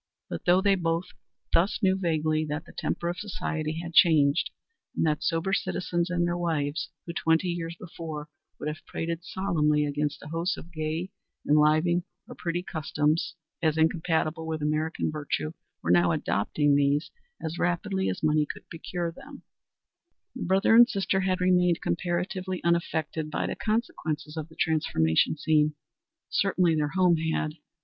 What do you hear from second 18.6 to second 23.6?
procure them the brother and sister had remained comparatively unaffected by the